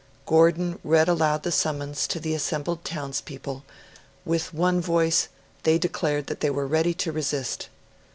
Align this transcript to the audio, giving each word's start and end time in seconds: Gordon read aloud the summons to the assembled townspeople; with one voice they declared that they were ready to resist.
Gordon 0.25 0.79
read 0.83 1.07
aloud 1.07 1.43
the 1.43 1.51
summons 1.51 2.07
to 2.07 2.19
the 2.19 2.33
assembled 2.33 2.83
townspeople; 2.83 3.63
with 4.25 4.51
one 4.51 4.81
voice 4.81 5.27
they 5.61 5.77
declared 5.77 6.25
that 6.25 6.39
they 6.39 6.49
were 6.49 6.65
ready 6.65 6.95
to 6.95 7.11
resist. 7.11 7.69